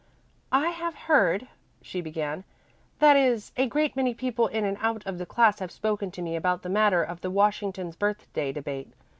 [0.55, 1.47] "I have heard,"
[1.83, 2.43] she began,
[2.97, 6.23] "that is a great many people in and out of the class have spoken to
[6.23, 8.93] me about the matter of the Washington's Birthday debate.